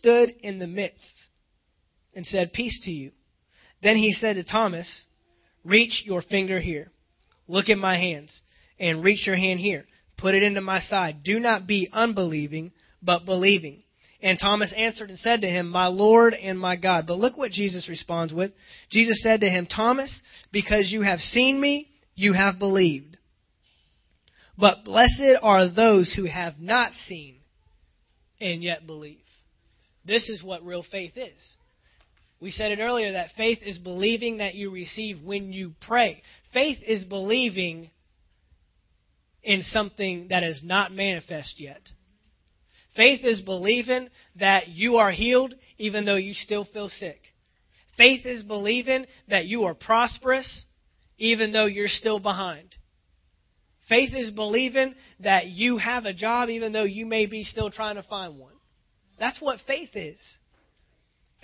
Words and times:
stood 0.00 0.30
in 0.42 0.58
the 0.58 0.66
midst 0.66 1.04
and 2.14 2.26
said, 2.26 2.52
Peace 2.52 2.80
to 2.84 2.90
you. 2.90 3.12
Then 3.82 3.96
he 3.96 4.12
said 4.12 4.36
to 4.36 4.44
Thomas, 4.44 5.04
Reach 5.64 6.02
your 6.04 6.22
finger 6.22 6.60
here. 6.60 6.90
Look 7.46 7.68
at 7.68 7.78
my 7.78 7.96
hands, 7.96 8.40
and 8.78 9.04
reach 9.04 9.26
your 9.26 9.36
hand 9.36 9.60
here. 9.60 9.84
Put 10.16 10.34
it 10.34 10.42
into 10.42 10.60
my 10.60 10.80
side. 10.80 11.22
Do 11.24 11.40
not 11.40 11.66
be 11.66 11.88
unbelieving, 11.92 12.72
but 13.02 13.24
believing. 13.24 13.82
And 14.22 14.38
Thomas 14.38 14.72
answered 14.76 15.08
and 15.08 15.18
said 15.18 15.40
to 15.40 15.48
him, 15.48 15.70
My 15.70 15.86
Lord 15.86 16.34
and 16.34 16.58
my 16.58 16.76
God. 16.76 17.06
But 17.06 17.18
look 17.18 17.38
what 17.38 17.52
Jesus 17.52 17.88
responds 17.88 18.32
with. 18.32 18.52
Jesus 18.90 19.22
said 19.22 19.40
to 19.40 19.48
him, 19.48 19.66
Thomas, 19.66 20.22
because 20.52 20.92
you 20.92 21.02
have 21.02 21.20
seen 21.20 21.58
me, 21.60 21.88
you 22.14 22.34
have 22.34 22.58
believed. 22.58 23.16
But 24.58 24.84
blessed 24.84 25.38
are 25.42 25.68
those 25.68 26.12
who 26.14 26.26
have 26.26 26.60
not 26.60 26.92
seen 26.92 27.36
and 28.40 28.62
yet 28.62 28.86
believe. 28.86 29.18
This 30.04 30.28
is 30.28 30.42
what 30.42 30.64
real 30.64 30.84
faith 30.90 31.16
is. 31.16 31.56
We 32.40 32.50
said 32.50 32.72
it 32.72 32.80
earlier 32.80 33.12
that 33.12 33.30
faith 33.36 33.58
is 33.62 33.78
believing 33.78 34.38
that 34.38 34.54
you 34.54 34.70
receive 34.70 35.22
when 35.22 35.52
you 35.52 35.74
pray. 35.86 36.22
Faith 36.54 36.78
is 36.86 37.04
believing 37.04 37.90
in 39.42 39.62
something 39.62 40.28
that 40.30 40.42
is 40.42 40.60
not 40.62 40.92
manifest 40.92 41.60
yet. 41.60 41.82
Faith 42.96 43.20
is 43.24 43.42
believing 43.42 44.08
that 44.36 44.68
you 44.68 44.96
are 44.96 45.10
healed 45.10 45.54
even 45.78 46.04
though 46.04 46.16
you 46.16 46.34
still 46.34 46.64
feel 46.64 46.88
sick. 46.88 47.20
Faith 47.96 48.24
is 48.24 48.42
believing 48.42 49.06
that 49.28 49.44
you 49.44 49.64
are 49.64 49.74
prosperous 49.74 50.64
even 51.18 51.52
though 51.52 51.66
you're 51.66 51.88
still 51.88 52.18
behind. 52.18 52.74
Faith 53.88 54.14
is 54.14 54.30
believing 54.30 54.94
that 55.20 55.46
you 55.46 55.76
have 55.76 56.06
a 56.06 56.12
job 56.12 56.48
even 56.48 56.72
though 56.72 56.84
you 56.84 57.04
may 57.04 57.26
be 57.26 57.44
still 57.44 57.70
trying 57.70 57.96
to 57.96 58.02
find 58.04 58.38
one. 58.38 58.54
That's 59.20 59.40
what 59.40 59.60
faith 59.66 59.90
is. 59.94 60.18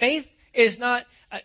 Faith 0.00 0.24
is 0.52 0.78
not, 0.78 1.04
uh, 1.30 1.38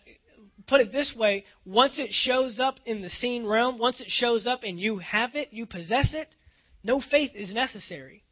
put 0.66 0.80
it 0.80 0.90
this 0.90 1.14
way, 1.16 1.44
once 1.64 1.98
it 1.98 2.10
shows 2.10 2.58
up 2.58 2.76
in 2.86 3.02
the 3.02 3.10
seen 3.10 3.46
realm, 3.46 3.78
once 3.78 4.00
it 4.00 4.08
shows 4.08 4.46
up 4.46 4.60
and 4.64 4.80
you 4.80 4.98
have 4.98 5.34
it, 5.34 5.48
you 5.52 5.66
possess 5.66 6.14
it, 6.14 6.34
no 6.82 7.00
faith 7.00 7.30
is 7.34 7.52
necessary. 7.52 8.24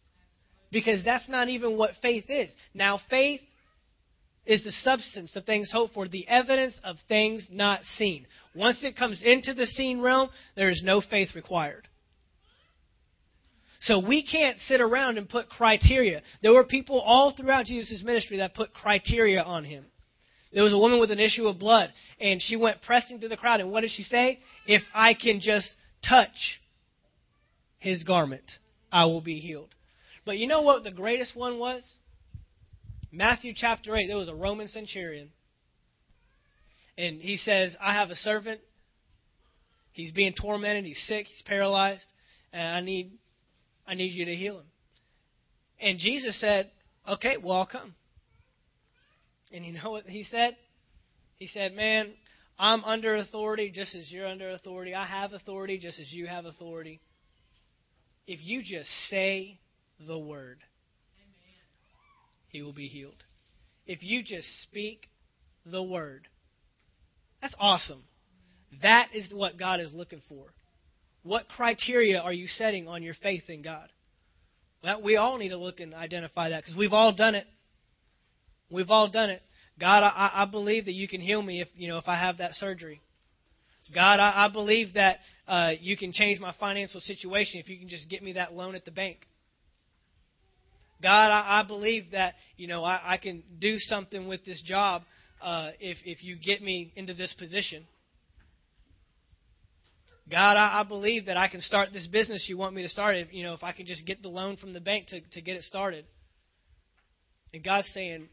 Because 0.72 1.04
that's 1.04 1.28
not 1.28 1.48
even 1.48 1.76
what 1.76 1.90
faith 2.00 2.24
is. 2.28 2.50
Now, 2.74 2.98
faith 3.10 3.40
is 4.46 4.64
the 4.64 4.72
substance 4.72 5.36
of 5.36 5.44
things 5.44 5.70
hoped 5.70 5.94
for, 5.94 6.08
the 6.08 6.26
evidence 6.26 6.80
of 6.82 6.96
things 7.06 7.46
not 7.50 7.82
seen. 7.82 8.26
Once 8.54 8.78
it 8.82 8.96
comes 8.96 9.22
into 9.22 9.52
the 9.52 9.66
seen 9.66 10.00
realm, 10.00 10.30
there 10.56 10.70
is 10.70 10.82
no 10.82 11.00
faith 11.02 11.34
required. 11.34 11.86
So 13.80 13.98
we 13.98 14.26
can't 14.26 14.58
sit 14.60 14.80
around 14.80 15.18
and 15.18 15.28
put 15.28 15.48
criteria. 15.48 16.22
There 16.42 16.52
were 16.52 16.64
people 16.64 17.00
all 17.00 17.32
throughout 17.32 17.66
Jesus' 17.66 18.02
ministry 18.04 18.38
that 18.38 18.54
put 18.54 18.74
criteria 18.74 19.42
on 19.42 19.64
him. 19.64 19.86
There 20.52 20.64
was 20.64 20.72
a 20.72 20.78
woman 20.78 20.98
with 20.98 21.10
an 21.10 21.20
issue 21.20 21.46
of 21.46 21.58
blood, 21.58 21.90
and 22.20 22.42
she 22.42 22.56
went 22.56 22.82
pressing 22.82 23.20
through 23.20 23.28
the 23.28 23.36
crowd, 23.36 23.60
and 23.60 23.70
what 23.70 23.82
did 23.82 23.92
she 23.92 24.02
say? 24.02 24.40
If 24.66 24.82
I 24.92 25.14
can 25.14 25.40
just 25.40 25.70
touch 26.06 26.60
his 27.78 28.02
garment, 28.02 28.44
I 28.90 29.04
will 29.04 29.20
be 29.20 29.38
healed. 29.38 29.70
But 30.26 30.38
you 30.38 30.46
know 30.46 30.62
what 30.62 30.82
the 30.82 30.90
greatest 30.90 31.36
one 31.36 31.58
was? 31.58 31.82
Matthew 33.12 33.52
chapter 33.56 33.96
8, 33.96 34.06
there 34.06 34.16
was 34.16 34.28
a 34.28 34.34
Roman 34.34 34.68
centurion. 34.68 35.30
And 36.98 37.20
he 37.20 37.36
says, 37.36 37.76
I 37.80 37.94
have 37.94 38.10
a 38.10 38.14
servant. 38.14 38.60
He's 39.92 40.12
being 40.12 40.34
tormented. 40.38 40.84
He's 40.84 41.02
sick. 41.06 41.26
He's 41.26 41.42
paralyzed. 41.42 42.04
And 42.52 42.76
I 42.76 42.80
need, 42.80 43.12
I 43.90 43.94
need 43.94 44.12
you 44.12 44.24
to 44.26 44.36
heal 44.36 44.58
him. 44.60 44.66
And 45.80 45.98
Jesus 45.98 46.40
said, 46.40 46.70
Okay, 47.08 47.36
well, 47.42 47.58
I'll 47.58 47.66
come. 47.66 47.94
And 49.52 49.66
you 49.66 49.72
know 49.72 49.90
what 49.90 50.04
he 50.06 50.22
said? 50.22 50.56
He 51.38 51.48
said, 51.48 51.74
Man, 51.74 52.12
I'm 52.56 52.84
under 52.84 53.16
authority 53.16 53.72
just 53.74 53.96
as 53.96 54.12
you're 54.12 54.28
under 54.28 54.50
authority. 54.50 54.94
I 54.94 55.06
have 55.06 55.32
authority 55.32 55.76
just 55.76 55.98
as 55.98 56.12
you 56.12 56.28
have 56.28 56.44
authority. 56.44 57.00
If 58.28 58.38
you 58.44 58.62
just 58.62 58.88
say 59.08 59.58
the 60.06 60.18
word, 60.18 60.58
he 62.48 62.62
will 62.62 62.72
be 62.72 62.86
healed. 62.86 63.24
If 63.86 64.04
you 64.04 64.22
just 64.22 64.46
speak 64.62 65.08
the 65.66 65.82
word, 65.82 66.28
that's 67.42 67.54
awesome. 67.58 68.04
That 68.82 69.08
is 69.14 69.32
what 69.32 69.58
God 69.58 69.80
is 69.80 69.92
looking 69.92 70.22
for. 70.28 70.44
What 71.22 71.48
criteria 71.48 72.18
are 72.18 72.32
you 72.32 72.46
setting 72.46 72.88
on 72.88 73.02
your 73.02 73.14
faith 73.14 73.44
in 73.48 73.62
God? 73.62 73.88
Well, 74.82 75.02
we 75.02 75.16
all 75.16 75.36
need 75.36 75.50
to 75.50 75.58
look 75.58 75.80
and 75.80 75.94
identify 75.94 76.50
that 76.50 76.62
because 76.62 76.76
we've 76.76 76.94
all 76.94 77.14
done 77.14 77.34
it. 77.34 77.46
We've 78.70 78.90
all 78.90 79.10
done 79.10 79.30
it. 79.30 79.42
God, 79.78 80.02
I, 80.02 80.30
I 80.34 80.44
believe 80.46 80.86
that 80.86 80.94
you 80.94 81.08
can 81.08 81.20
heal 81.20 81.42
me 81.42 81.60
if 81.60 81.68
you 81.74 81.88
know 81.88 81.98
if 81.98 82.08
I 82.08 82.16
have 82.16 82.38
that 82.38 82.54
surgery. 82.54 83.00
God, 83.94 84.20
I, 84.20 84.46
I 84.46 84.48
believe 84.48 84.94
that 84.94 85.18
uh, 85.48 85.72
you 85.80 85.96
can 85.96 86.12
change 86.12 86.38
my 86.38 86.54
financial 86.58 87.00
situation 87.00 87.60
if 87.60 87.68
you 87.68 87.78
can 87.78 87.88
just 87.88 88.08
get 88.08 88.22
me 88.22 88.34
that 88.34 88.52
loan 88.52 88.74
at 88.74 88.84
the 88.84 88.90
bank. 88.90 89.26
God, 91.02 91.30
I, 91.30 91.60
I 91.60 91.62
believe 91.66 92.10
that 92.12 92.34
you 92.56 92.66
know 92.66 92.84
I, 92.84 93.00
I 93.04 93.16
can 93.16 93.42
do 93.58 93.78
something 93.78 94.28
with 94.28 94.44
this 94.44 94.62
job 94.62 95.02
uh, 95.42 95.70
if 95.80 95.98
if 96.04 96.22
you 96.22 96.36
get 96.36 96.62
me 96.62 96.92
into 96.96 97.14
this 97.14 97.34
position. 97.38 97.86
God, 100.30 100.56
I, 100.56 100.80
I 100.80 100.82
believe 100.84 101.26
that 101.26 101.36
I 101.36 101.48
can 101.48 101.60
start 101.60 101.90
this 101.92 102.06
business 102.06 102.46
you 102.48 102.56
want 102.56 102.74
me 102.74 102.82
to 102.82 102.88
start. 102.88 103.16
If 103.16 103.32
you 103.32 103.42
know, 103.42 103.54
if 103.54 103.62
I 103.62 103.72
can 103.72 103.86
just 103.86 104.06
get 104.06 104.22
the 104.22 104.28
loan 104.28 104.56
from 104.56 104.72
the 104.72 104.80
bank 104.80 105.08
to 105.08 105.20
to 105.32 105.40
get 105.40 105.56
it 105.56 105.64
started. 105.64 106.04
And 107.52 107.64
God's 107.64 107.90
saying, 107.92 108.28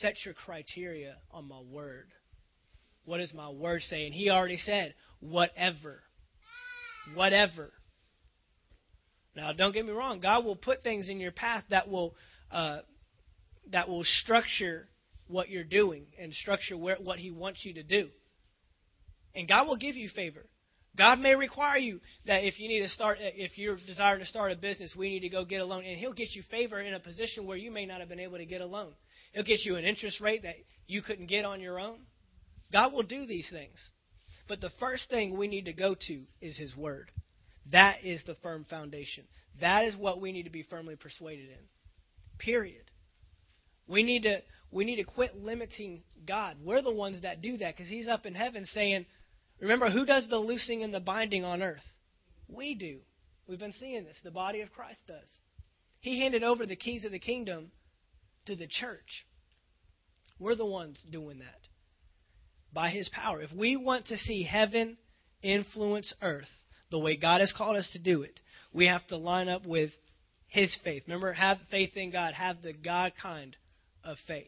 set 0.00 0.14
your 0.24 0.34
criteria 0.34 1.16
on 1.30 1.46
my 1.48 1.60
word. 1.60 2.06
What 3.04 3.18
does 3.18 3.34
my 3.34 3.50
word 3.50 3.82
say? 3.82 4.06
And 4.06 4.14
He 4.14 4.30
already 4.30 4.56
said, 4.56 4.94
whatever, 5.20 6.00
whatever. 7.14 7.72
Now, 9.34 9.52
don't 9.52 9.72
get 9.72 9.86
me 9.86 9.92
wrong. 9.92 10.20
God 10.20 10.44
will 10.44 10.56
put 10.56 10.82
things 10.82 11.08
in 11.08 11.20
your 11.20 11.30
path 11.30 11.64
that 11.70 11.88
will 11.88 12.14
uh, 12.50 12.80
that 13.70 13.88
will 13.88 14.04
structure 14.04 14.88
what 15.26 15.50
you're 15.50 15.64
doing 15.64 16.06
and 16.18 16.32
structure 16.32 16.76
where, 16.76 16.96
what 16.96 17.18
He 17.18 17.30
wants 17.30 17.64
you 17.64 17.74
to 17.74 17.82
do. 17.82 18.08
And 19.34 19.46
God 19.46 19.68
will 19.68 19.76
give 19.76 19.94
you 19.94 20.08
favor. 20.08 20.46
God 20.96 21.20
may 21.20 21.34
require 21.34 21.78
you 21.78 22.00
that 22.26 22.44
if 22.44 22.58
you 22.58 22.68
need 22.68 22.80
to 22.80 22.88
start, 22.88 23.18
if 23.20 23.56
you're 23.56 23.76
desiring 23.86 24.20
to 24.20 24.26
start 24.26 24.52
a 24.52 24.56
business, 24.56 24.94
we 24.96 25.10
need 25.10 25.20
to 25.20 25.28
go 25.28 25.44
get 25.44 25.60
a 25.60 25.64
loan, 25.64 25.84
and 25.84 25.98
He'll 25.98 26.12
get 26.12 26.34
you 26.34 26.42
favor 26.50 26.80
in 26.80 26.94
a 26.94 27.00
position 27.00 27.46
where 27.46 27.56
you 27.56 27.70
may 27.70 27.86
not 27.86 28.00
have 28.00 28.08
been 28.08 28.20
able 28.20 28.38
to 28.38 28.46
get 28.46 28.60
a 28.60 28.66
loan. 28.66 28.92
He'll 29.32 29.44
get 29.44 29.64
you 29.64 29.76
an 29.76 29.84
interest 29.84 30.20
rate 30.20 30.42
that 30.42 30.56
you 30.86 31.02
couldn't 31.02 31.26
get 31.26 31.44
on 31.44 31.60
your 31.60 31.78
own. 31.78 31.98
God 32.72 32.92
will 32.92 33.02
do 33.02 33.26
these 33.26 33.48
things. 33.50 33.78
But 34.48 34.60
the 34.60 34.70
first 34.80 35.08
thing 35.10 35.36
we 35.36 35.46
need 35.46 35.66
to 35.66 35.72
go 35.72 35.94
to 35.94 36.22
is 36.40 36.56
His 36.56 36.74
Word. 36.76 37.10
That 37.70 37.98
is 38.02 38.22
the 38.26 38.34
firm 38.36 38.64
foundation. 38.68 39.24
That 39.60 39.84
is 39.84 39.94
what 39.94 40.20
we 40.20 40.32
need 40.32 40.44
to 40.44 40.50
be 40.50 40.62
firmly 40.62 40.96
persuaded 40.96 41.50
in. 41.50 41.64
Period. 42.38 42.84
We 43.86 44.02
need 44.02 44.22
to 44.22 44.38
we 44.70 44.84
need 44.84 44.96
to 44.96 45.04
quit 45.04 45.36
limiting 45.36 46.02
God. 46.26 46.56
We're 46.62 46.82
the 46.82 46.92
ones 46.92 47.22
that 47.22 47.40
do 47.40 47.56
that 47.58 47.76
because 47.76 47.90
He's 47.90 48.08
up 48.08 48.26
in 48.26 48.34
heaven 48.34 48.66
saying, 48.66 49.06
"Remember, 49.60 49.90
who 49.90 50.04
does 50.04 50.28
the 50.28 50.38
loosing 50.38 50.82
and 50.82 50.94
the 50.94 51.00
binding 51.00 51.44
on 51.44 51.62
earth? 51.62 51.84
We 52.48 52.74
do. 52.74 53.00
We've 53.46 53.58
been 53.58 53.72
seeing 53.72 54.04
this. 54.04 54.16
The 54.22 54.30
body 54.30 54.60
of 54.60 54.72
Christ 54.72 55.00
does. 55.06 55.28
He 56.00 56.20
handed 56.20 56.44
over 56.44 56.66
the 56.66 56.76
keys 56.76 57.04
of 57.04 57.12
the 57.12 57.18
kingdom 57.18 57.72
to 58.46 58.54
the 58.54 58.68
church. 58.68 59.26
We're 60.38 60.54
the 60.54 60.66
ones 60.66 61.02
doing 61.10 61.40
that 61.40 61.68
by 62.72 62.90
His 62.90 63.08
power. 63.08 63.42
If 63.42 63.52
we 63.52 63.76
want 63.76 64.06
to 64.06 64.16
see 64.16 64.42
heaven 64.44 64.96
influence 65.42 66.12
earth 66.22 66.50
the 66.90 66.98
way 66.98 67.16
God 67.16 67.40
has 67.40 67.52
called 67.52 67.76
us 67.76 67.90
to 67.92 67.98
do 67.98 68.22
it, 68.22 68.38
we 68.72 68.86
have 68.86 69.06
to 69.08 69.16
line 69.16 69.48
up 69.48 69.66
with 69.66 69.90
His 70.46 70.76
faith. 70.84 71.02
Remember, 71.06 71.32
have 71.32 71.58
faith 71.70 71.96
in 71.96 72.10
God, 72.10 72.34
have 72.34 72.62
the 72.62 72.72
God 72.72 73.12
kind 73.20 73.56
of 74.04 74.18
faith. 74.26 74.46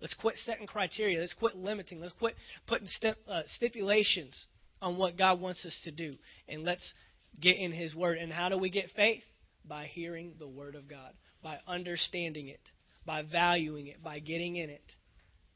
Let's 0.00 0.14
quit 0.14 0.36
setting 0.44 0.66
criteria. 0.66 1.20
Let's 1.20 1.34
quit 1.34 1.56
limiting. 1.56 2.00
Let's 2.00 2.14
quit 2.14 2.34
putting 2.66 2.86
stip, 2.86 3.16
uh, 3.28 3.42
stipulations 3.56 4.46
on 4.80 4.96
what 4.96 5.18
God 5.18 5.40
wants 5.40 5.64
us 5.64 5.76
to 5.84 5.90
do. 5.90 6.14
And 6.48 6.64
let's 6.64 6.94
get 7.38 7.56
in 7.56 7.72
His 7.72 7.94
Word. 7.94 8.18
And 8.18 8.32
how 8.32 8.48
do 8.48 8.56
we 8.56 8.70
get 8.70 8.86
faith? 8.96 9.22
By 9.64 9.86
hearing 9.86 10.34
the 10.38 10.48
Word 10.48 10.74
of 10.74 10.88
God, 10.88 11.12
by 11.42 11.58
understanding 11.68 12.48
it, 12.48 12.60
by 13.04 13.22
valuing 13.22 13.88
it, 13.88 14.02
by 14.02 14.18
getting 14.18 14.56
in 14.56 14.70
it. 14.70 14.82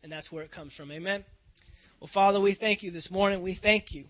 And 0.02 0.12
that's 0.12 0.30
where 0.30 0.44
it 0.44 0.52
comes 0.52 0.74
from. 0.74 0.92
Amen? 0.92 1.24
Well, 2.00 2.10
Father, 2.12 2.40
we 2.40 2.54
thank 2.54 2.82
you 2.82 2.90
this 2.90 3.10
morning. 3.10 3.42
We 3.42 3.58
thank 3.60 3.92
you 3.92 4.04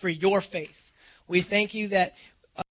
for 0.00 0.08
your 0.08 0.42
faith. 0.52 0.68
We 1.26 1.44
thank 1.48 1.74
you 1.74 1.88
that 1.88 2.12